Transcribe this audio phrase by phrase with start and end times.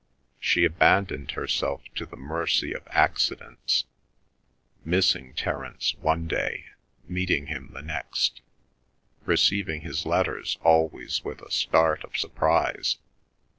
[0.39, 3.83] She abandoned herself to the mercy of accidents,
[4.83, 6.65] missing Terence one day,
[7.07, 8.41] meeting him the next,
[9.25, 12.97] receiving his letters always with a start of surprise.